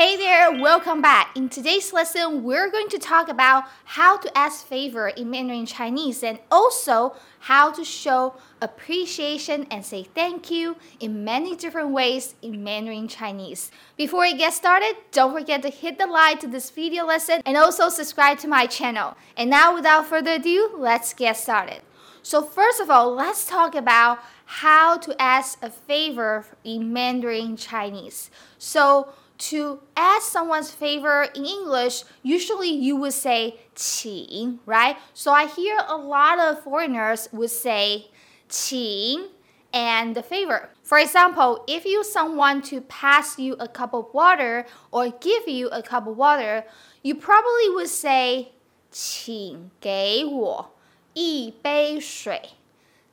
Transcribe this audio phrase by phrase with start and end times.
[0.00, 1.36] Hey there, welcome back.
[1.36, 6.22] In today's lesson, we're going to talk about how to ask favor in Mandarin Chinese
[6.22, 8.32] and also how to show
[8.62, 13.70] appreciation and say thank you in many different ways in Mandarin Chinese.
[13.98, 17.58] Before we get started, don't forget to hit the like to this video lesson and
[17.58, 19.18] also subscribe to my channel.
[19.36, 21.82] And now, without further ado, let's get started.
[22.22, 28.30] So, first of all, let's talk about how to ask a favor in Mandarin Chinese.
[28.56, 34.97] So, to ask someone's favor in English, usually you would say 请, right?
[35.13, 38.07] So I hear a lot of foreigners would say
[38.47, 39.27] 请
[39.73, 40.69] and the favor.
[40.83, 45.67] For example, if you someone to pass you a cup of water or give you
[45.69, 46.63] a cup of water,
[47.03, 48.53] you probably would say
[48.91, 50.71] 请给我
[51.13, 52.51] 一杯水。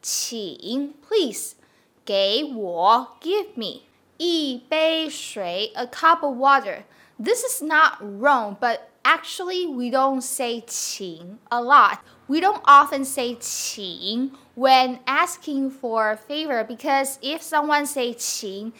[0.00, 1.52] 请 please
[2.04, 3.82] 给我 give me
[4.18, 6.84] 一杯水, a cup of water.
[7.18, 11.98] This is not wrong, but actually we don't say 请 a lot.
[12.28, 18.72] We don't often say 请 when asking for a favor because if someone say 请,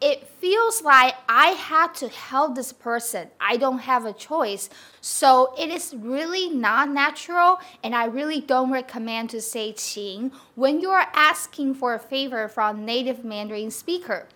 [0.00, 3.28] it feels like I have to help this person.
[3.40, 4.70] I don't have a choice.
[5.00, 10.80] So it is really not natural, and I really don't recommend to say 请 when
[10.80, 14.26] you are asking for a favor from native Mandarin speaker.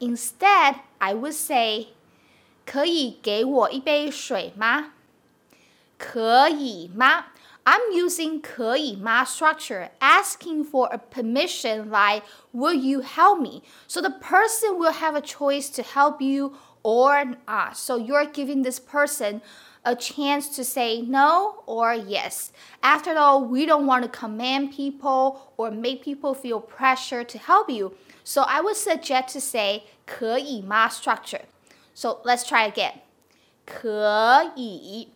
[0.00, 1.88] Instead, I would say,
[2.64, 4.92] 可以给我一杯水吗？
[5.98, 7.26] 可以吗？
[7.64, 12.22] I'm using 可以吗 structure, asking for a permission like,
[12.54, 13.62] will you help me?
[13.86, 17.76] So the person will have a choice to help you or not.
[17.76, 19.42] So you're giving this person
[19.84, 22.50] a chance to say no or yes.
[22.82, 27.68] After all, we don't want to command people or make people feel pressure to help
[27.68, 27.92] you.
[28.24, 31.42] So I would suggest to say 可以吗 structure.
[31.94, 33.00] So let's try again.
[33.66, 35.08] 可以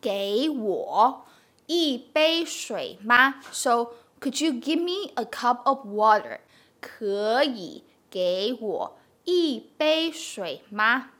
[0.00, 1.26] 给我
[1.66, 6.40] 一杯水吗 So could you give me a cup of water?
[6.80, 11.10] 可以给我一杯水吗？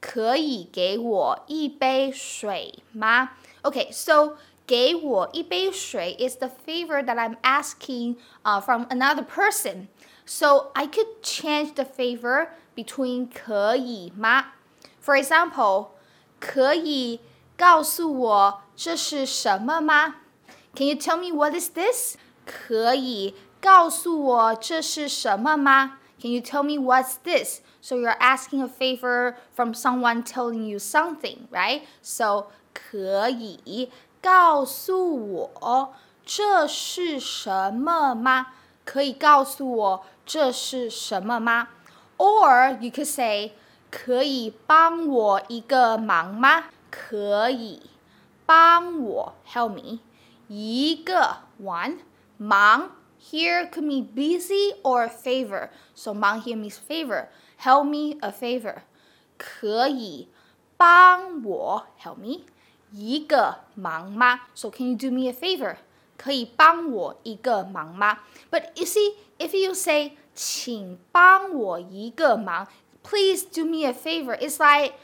[0.00, 3.32] 可以给我一杯水吗？
[3.62, 4.36] Okay, so
[4.66, 9.88] 给我一杯水 is the favor that I'm asking uh, from another person.
[10.24, 14.52] So I could change the favor between 可以吗
[15.02, 15.88] For example,
[16.38, 17.20] 可以
[17.56, 20.16] 告诉我这是什么吗
[20.76, 22.16] Can you tell me what is this?
[22.46, 27.60] 可以告诉我这是什么吗 Can you tell me what's this?
[27.80, 31.82] So you're asking a favor from someone telling you something, right?
[32.02, 33.90] So 可以
[34.22, 35.94] 告诉我
[36.24, 38.48] 这是什么吗？
[38.84, 41.68] 可以告诉我这是什么吗？
[42.18, 43.52] Or you could say
[43.90, 46.64] 可以帮我一个忙吗？
[46.90, 47.82] 可以
[48.46, 50.00] 帮我 help me
[50.48, 51.98] 一个 one
[52.36, 55.70] 忙 here could mean busy or favor.
[55.94, 57.28] So 忙 here means favor.
[57.58, 58.82] Help me a favor.
[59.38, 60.28] 可以
[60.76, 62.44] 帮我 help me
[62.94, 64.40] 一个忙吗？
[64.54, 65.76] So can you do me a favor?
[66.16, 68.18] 可以帮我一个忙吗？
[68.50, 72.66] But you see, if you say 请帮我一个忙，
[73.02, 74.36] please do me a favor.
[74.38, 74.94] It's like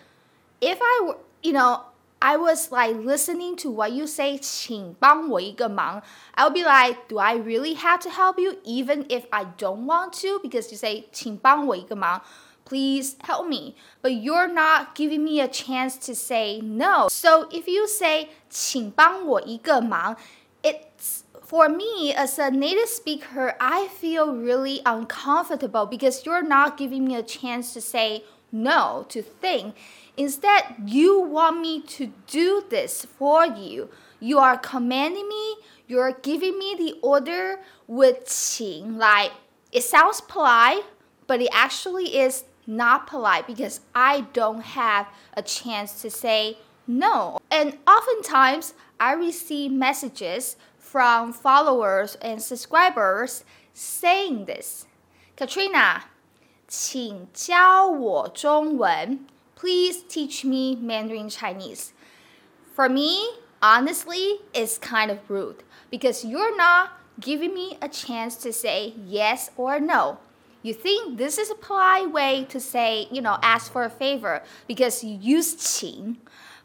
[0.60, 1.84] if I were, you know,
[2.18, 6.02] I was like listening to what you say, 请帮我一个忙.
[6.34, 9.84] I would be like, do I really have to help you even if I don't
[9.86, 10.40] want to?
[10.40, 12.22] Because you say 请帮我一个忙.
[12.70, 13.76] Please help me.
[14.02, 17.08] But you're not giving me a chance to say no.
[17.08, 20.16] So if you say 请帮我一个忙,
[20.62, 27.04] it's for me as a native speaker, I feel really uncomfortable because you're not giving
[27.06, 29.74] me a chance to say no, to think.
[30.16, 33.90] Instead, you want me to do this for you.
[34.18, 35.56] You are commanding me,
[35.86, 39.30] you're giving me the order with 请, like
[39.70, 40.84] it sounds polite,
[41.26, 47.38] but it actually is not polite because I don't have a chance to say no.
[47.50, 54.86] And oftentimes, I receive messages from followers and subscribers saying this.
[55.36, 56.04] Katrina,
[56.68, 61.92] 请教我中文 please teach me Mandarin Chinese.
[62.74, 66.90] For me, honestly, it's kind of rude because you're not
[67.20, 70.18] giving me a chance to say yes or no.
[70.62, 74.42] You think this is a polite way to say, you know, ask for a favor
[74.66, 76.16] because you use 请,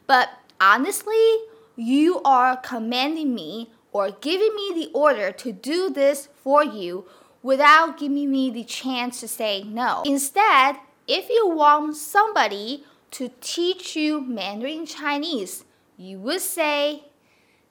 [0.06, 0.28] but
[0.60, 1.36] honestly,
[1.76, 7.04] you are commanding me or giving me the order to do this for you
[7.42, 10.02] without giving me the chance to say no.
[10.04, 10.76] Instead,
[11.06, 15.64] if you want somebody to teach you Mandarin Chinese,
[15.96, 17.04] you would say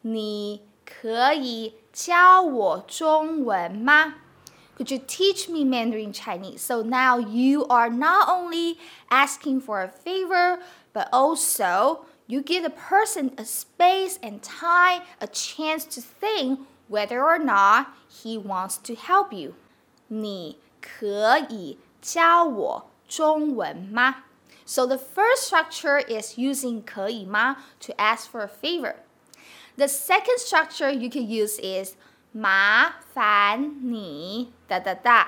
[0.04, 4.16] 你可以教我中文吗?
[4.76, 6.62] Could you teach me Mandarin Chinese?
[6.62, 8.78] So now you are not only
[9.10, 10.60] asking for a favor,
[10.94, 17.24] but also you give the person a space and time, a chance to think whether
[17.24, 19.56] or not he wants to help you.
[20.08, 24.24] 你可以教我中文吗?
[24.66, 28.96] So the first structure is using 可以吗 to ask for a favor.
[29.76, 31.96] The second structure you can use is
[32.32, 34.25] 麻烦你
[34.68, 35.26] da da da.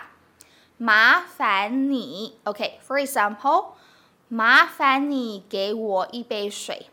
[0.77, 3.73] 麻烦你 Okay, for example,
[4.27, 6.87] 麻烦你给我一杯水。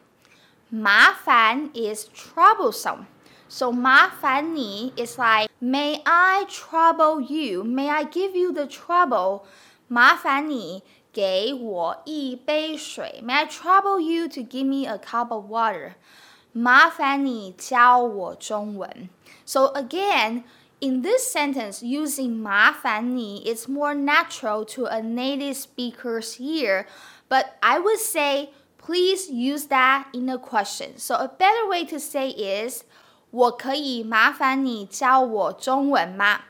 [0.68, 3.06] 麻烦 is troublesome.
[3.48, 7.64] So 麻烦你 is like, may I trouble you?
[7.64, 9.42] May I give you the trouble?
[9.88, 13.20] 麻烦你给我一杯水.
[13.24, 15.94] May I trouble you to give me a cup of water?
[16.52, 19.08] 麻烦你教我中文.
[19.44, 20.44] So again,
[20.80, 26.86] in this sentence, using 麻烦你 is more natural to a native speaker's ear,
[27.28, 30.96] but I would say please use that in a question.
[30.96, 32.84] So a better way to say is
[33.30, 36.40] 我可以麻烦你教我中文吗?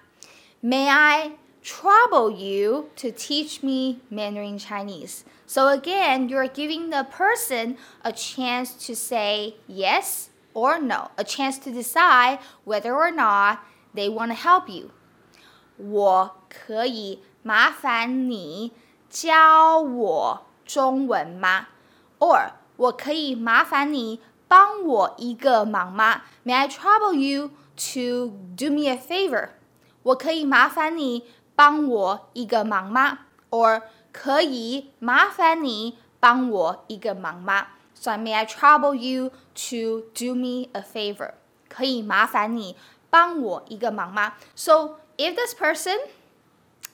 [0.63, 5.25] May I trouble you to teach me Mandarin Chinese?
[5.47, 11.59] So again, you're giving the person a chance to say yes or no, a chance
[11.65, 13.59] to decide whether or not
[13.95, 14.91] they want to help you.
[15.77, 18.73] 我可以麻烦你
[19.09, 21.69] 教我中文吗?
[22.19, 26.23] Or 我可以麻烦你帮我一个忙吗？
[26.45, 29.51] May I trouble you to do me a favor？
[30.03, 31.25] 我可以麻烦你
[31.55, 33.21] 帮我一个忙吗？
[33.51, 37.69] Or 可以麻烦你帮我一个忙吗？
[37.95, 41.33] So may I trouble you to do me a favor？
[41.69, 42.77] 可以麻烦你
[43.15, 44.35] 帮我一个忙吗？
[44.55, 45.99] So if this person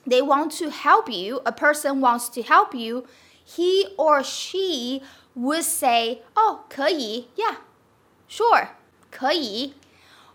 [0.06, 3.06] they want to help you, a person wants to help you,
[3.44, 5.02] he or she
[5.34, 7.56] would say, "Oh, 可以, yeah,
[8.28, 8.68] sure,
[9.10, 9.74] 可以."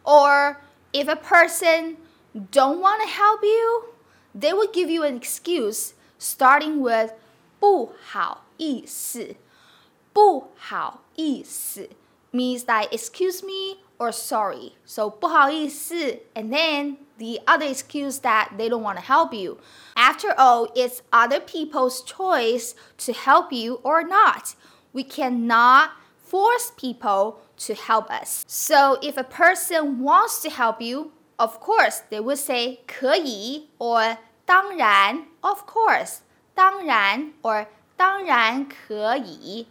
[0.03, 0.57] Or
[0.93, 1.97] if a person
[2.33, 3.93] don't want to help you,
[4.33, 7.13] they would give you an excuse starting with
[7.59, 9.35] 不好意思.
[10.13, 11.89] 不好意思
[12.33, 14.73] means that excuse me or sorry.
[14.85, 19.57] So 不好意思 and then the other excuse that they don't want to help you.
[19.95, 24.55] After all, it's other people's choice to help you or not.
[24.93, 25.91] We cannot
[26.25, 28.43] force people to help us.
[28.47, 34.17] So if a person wants to help you, of course, they would say 可以 or
[34.45, 36.19] 当然 of course
[36.53, 39.67] 当然 or 当然可以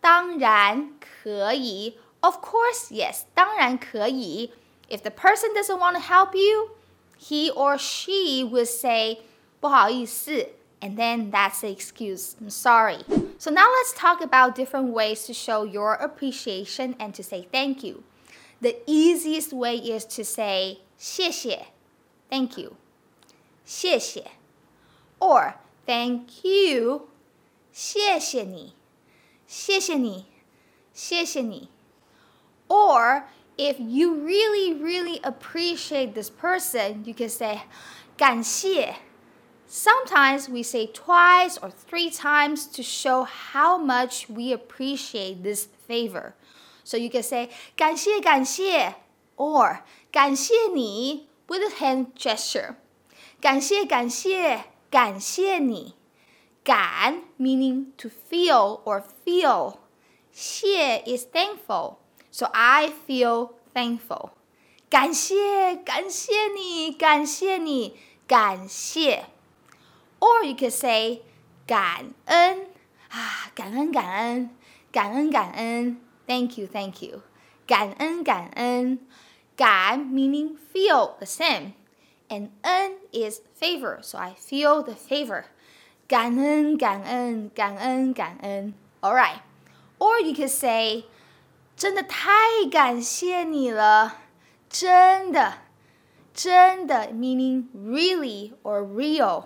[0.00, 4.52] 当然可以 of course yes 当然可以
[4.88, 6.70] if the person doesn't want to help you
[7.18, 9.18] he or she would say
[9.60, 10.48] 不好意思
[10.80, 13.04] and then that's the excuse I'm sorry
[13.38, 17.82] so now let's talk about different ways to show your appreciation and to say thank
[17.82, 18.04] you
[18.60, 21.66] the easiest way is to say 谢谢
[22.30, 22.72] thank you
[23.64, 24.24] 谢谢
[25.18, 25.54] or
[25.86, 27.08] thank you
[27.72, 28.74] 谢谢你
[29.46, 30.26] 谢谢你
[30.92, 31.68] 谢谢你
[32.72, 33.24] or
[33.56, 37.62] if you really really appreciate this person you can say
[38.16, 38.96] 感谢
[39.70, 46.34] Sometimes we say twice or three times to show how much we appreciate this favor.
[46.84, 48.94] So you can say 感谢感谢
[49.36, 52.76] or 感谢你 with a hand gesture.
[53.42, 55.96] 感谢感谢感谢你。
[56.64, 59.80] 感 meaning to feel or feel.
[60.32, 61.96] 谢 is thankful.
[62.32, 64.30] So I feel thankful.
[64.90, 69.26] 感谢感谢你感谢你感谢。
[70.20, 71.22] Or you could say
[71.66, 72.66] 感恩
[73.10, 74.50] 啊，感恩感恩
[74.90, 76.00] 感恩感恩。
[76.26, 77.22] Thank you, thank you.
[77.66, 78.98] 感恩感恩。
[79.56, 81.72] 感 meaning feel the same
[82.28, 85.44] and 恩 is favor, so I feel the favor.
[86.06, 89.40] 感恩感恩感恩感恩 Alright.
[89.98, 91.04] Or you could say
[91.82, 92.30] 真的太
[92.70, 94.18] 感谢你了，
[94.68, 95.58] 真的
[96.34, 99.44] 真的 meaning really or real，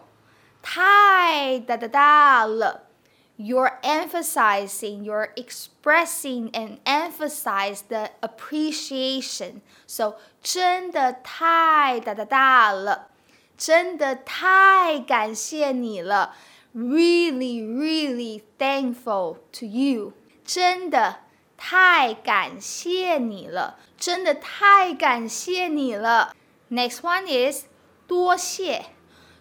[0.62, 2.88] 太哒哒哒了。
[3.36, 9.62] you're emphasizing, you're expressing and emphasize the appreciation.
[9.86, 13.08] So 真的太大大大了，
[13.56, 16.36] 真的太感谢你了。
[16.74, 20.12] really, really thankful to you.
[20.44, 21.20] 真的
[21.57, 26.35] 太感谢你了，真的太感谢你了。
[26.69, 27.65] Next one is
[28.07, 28.85] 多谢，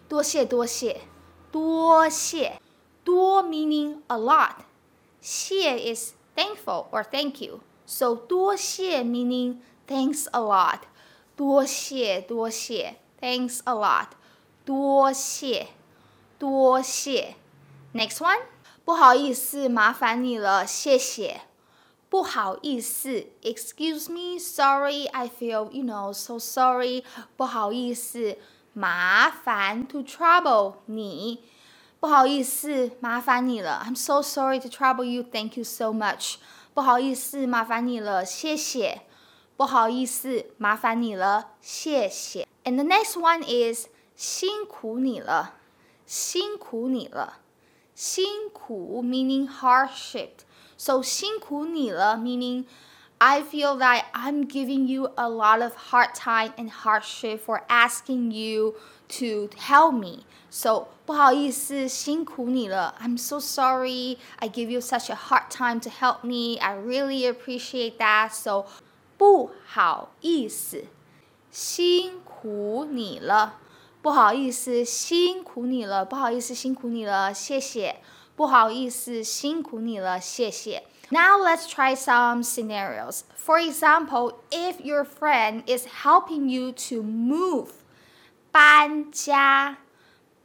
[0.09, 1.01] 多谢，多谢，
[1.51, 2.59] 多谢。
[3.03, 4.65] 多 meaning a lot.
[5.21, 7.61] 谢 is thankful or thank you.
[7.85, 10.79] So 多谢 meaning thanks a lot.
[11.37, 14.07] 多谢，多谢，thanks a lot.
[14.65, 15.67] 多谢，
[16.37, 17.35] 多谢。
[17.93, 18.41] Next one，
[18.83, 21.46] 不好意思，麻烦你了，谢谢。
[22.08, 27.04] 不好意思，excuse me, sorry, I feel, you know, so sorry.
[27.36, 28.36] 不好意思，
[28.74, 31.42] 麻烦 to trouble 你。
[32.00, 33.82] 不好意思，麻烦你了。
[33.86, 35.22] I'm so sorry to trouble you.
[35.22, 36.34] Thank you so much.
[36.74, 39.02] 不好意思，麻烦你了，谢谢。
[39.56, 42.48] 不好意思，麻烦你了，谢谢。
[42.64, 45.54] And the next one is 辛苦你了，
[46.04, 47.38] 辛苦你了，
[47.94, 50.30] 辛苦 meaning hardship.
[50.76, 52.64] So 辛苦你了 meaning
[53.18, 58.32] I feel that I'm giving you a lot of hard time and hardship for asking
[58.32, 58.74] you
[59.10, 60.24] to help me.
[60.50, 62.96] So 不好意思，辛苦你了。
[63.00, 64.18] I'm so sorry.
[64.38, 66.58] I give you such a hard time to help me.
[66.58, 68.30] I really appreciate that.
[68.30, 68.66] So
[69.16, 70.86] 不好意思，
[71.52, 73.60] 辛苦你了。
[74.02, 76.04] 不好意思，辛苦你了。
[76.04, 77.32] 不好意思，辛苦你了。
[77.32, 78.02] 谢谢。
[78.36, 80.20] 不好意思，辛苦你了。
[80.20, 80.84] 谢谢。
[81.10, 83.20] Now let's try some scenarios.
[83.36, 87.68] For example, if your friend is helping you to move,
[88.50, 89.76] 搬家，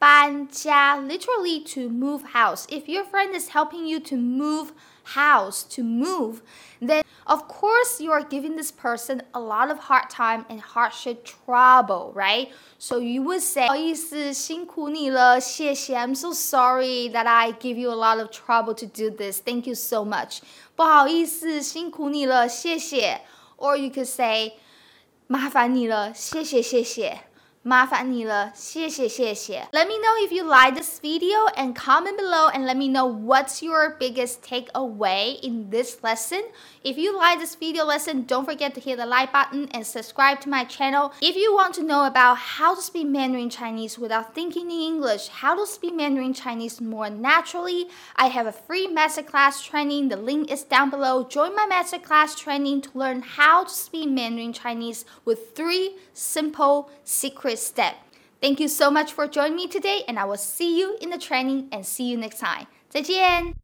[0.01, 2.65] 搬家 literally to move house.
[2.69, 4.73] If your friend is helping you to move
[5.15, 6.41] house, to move,
[6.79, 11.25] then of course you are giving this person a lot of hard time and hardship
[11.25, 12.51] trouble, right?
[12.77, 13.95] So you would say, i am
[16.13, 19.39] so sorry that I give you a lot of trouble to do this.
[19.39, 20.41] Thank you so much.
[20.75, 23.21] 不好意思，辛苦你了，谢谢。
[23.57, 24.53] Or you could say,
[25.25, 27.23] 麻烦你了，谢谢谢谢。
[27.63, 29.67] 麻烦你了，谢谢谢谢。
[29.73, 33.61] Let me know if you like this video and comment below and let me know what's
[33.61, 36.43] your biggest takeaway in this lesson.
[36.85, 40.39] If you like this video lesson, don't forget to hit the like button and subscribe
[40.41, 41.11] to my channel.
[41.21, 45.27] If you want to know about how to speak Mandarin Chinese without thinking in English,
[45.27, 50.07] how to speak Mandarin Chinese more naturally, I have a free masterclass training.
[50.07, 51.25] The link is down below.
[51.25, 57.50] Join my masterclass training to learn how to speak Mandarin Chinese with three simple secrets
[57.56, 57.96] step.
[58.40, 61.18] Thank you so much for joining me today, and I will see you in the
[61.18, 62.66] training and see you next time.
[62.88, 63.61] 再见。